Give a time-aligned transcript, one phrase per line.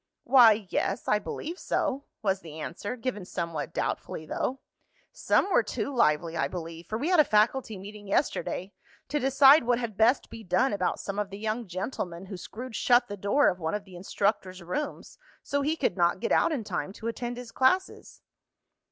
[0.23, 4.61] "Why, yes, I believe so," was the answer, given somewhat doubtfully though.
[5.11, 8.73] "Some were too lively, I believe, for we had a faculty meeting yesterday
[9.09, 12.75] to decide what had best be done about some of the young gentlemen who screwed
[12.75, 16.51] shut the door of one of the instructor's rooms so he could not get out
[16.51, 18.23] in time to attend his classes."